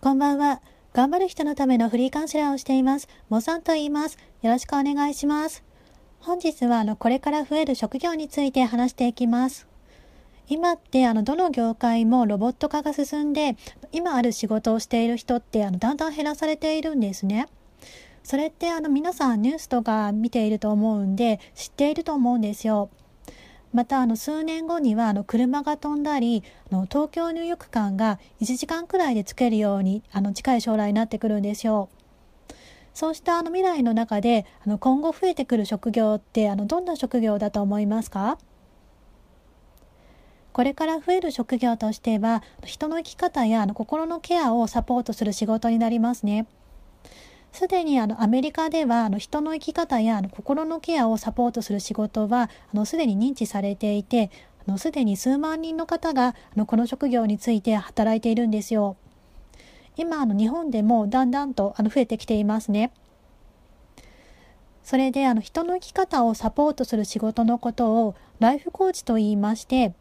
[0.00, 0.62] こんばんは。
[0.92, 3.08] 頑張る人のためのフリーカウンセラーをしています。
[3.28, 4.16] モさんと言います。
[4.42, 5.64] よろしくお願いします。
[6.20, 9.66] 本日はあのこれから増える職業について話していきます。
[10.48, 13.56] 今ってあのどの業界もロボット化が進んで
[13.90, 17.48] 今ある仕事をしている人ってあのだんだん減らされているんですね。
[18.22, 22.88] それってあの皆さんニュースとか見ていると思うんで知っていると思うんですよ。
[23.72, 26.42] またあの数年後にはあの車が飛んだり
[26.72, 31.88] あの東京入浴間が1時間くらいでつけるようにあの近い将来になってくるんですよ。
[32.94, 38.38] そうしたあの未来の中であの今後増えてくる職業ってあのどんな職業だと思いますか？
[40.52, 46.46] これから増える職業としては人の生き方やあの心のケアをサポートする仕事になりますね。
[47.52, 54.30] すでにあのアメリカではあの人の生き方やあの心のケアをサポートする仕事はあのすでに認知されていて
[54.66, 58.96] あのすでに数万人の方があのこの職業について働いているんですよ。
[59.96, 62.92] 今あの日本でもだんだんとあの増えてきていますね。
[64.84, 69.92] それであの人の生き方をサポートする仕事のことをライフコーチと言いまして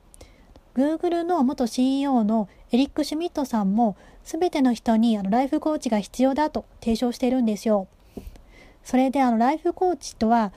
[0.78, 7.88] Google の元 CEO のエリック・シュミットさんも全ての人にあのライフコーチが必要だと提唱しているんですよ。
[8.84, 10.54] それであのライフコーチとは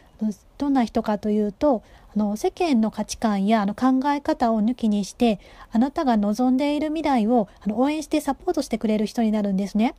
[0.59, 1.83] どんな人かというと
[2.15, 5.41] あの世間の価値観やあの考え方を抜きにして
[5.73, 9.95] あなたが望んでいる未来をあの応援してサポートしてくれる人になるんですね。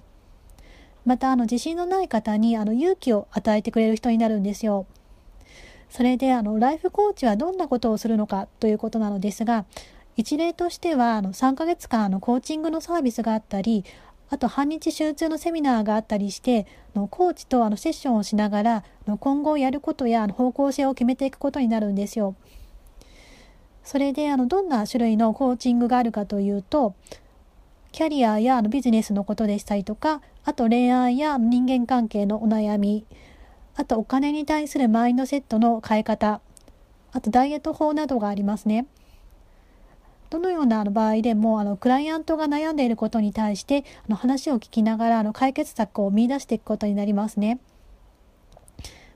[1.03, 4.85] またあの自信のない方にあの勇気を与えてくれる人になるんですよ。
[5.89, 9.66] それであのライフコーチはどんなことをするのかということなのですが
[10.17, 13.86] 一例としてはあの3ヶ月間のコーチングのサービスがあったり
[14.30, 22.36] あと半日集中のセミナーがあったりしてのコーチとあのセッションをしながらの今後やることや方向性を決めていくことになるんですよ。
[23.84, 26.94] それであのどんな種類のコーチングがあるかというと
[27.92, 33.06] キャリアやビジネスのことでしたりとかあと恋愛や人間関係のお悩み
[33.75, 36.42] あとお金に対するマインドセットの変え方
[37.12, 38.85] あとダイエット法などがありますね。
[40.31, 47.59] どのような場合でもあのクライアントが悩んでいることに対してあの話を聞きながらあの解決策を見出していくことになりますね。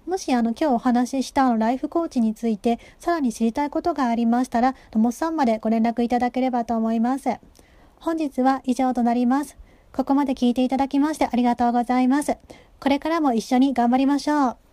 [0.06, 7.40] もしあの今日お話ししたあのライフコーチについてさらに知りたいことがありましたら、モッさんまでご連絡いただければと思います。
[8.02, 9.58] 本日は以上となります。
[9.94, 12.38] ここまで聞いていただきましてありがとうございます。
[12.81, 14.65] これからも一緒に頑張りましょう。